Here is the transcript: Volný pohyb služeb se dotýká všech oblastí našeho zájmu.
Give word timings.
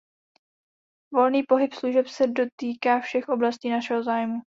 Volný 1.13 1.43
pohyb 1.47 1.73
služeb 1.73 2.07
se 2.07 2.27
dotýká 2.27 2.99
všech 2.99 3.29
oblastí 3.29 3.69
našeho 3.69 4.03
zájmu. 4.03 4.41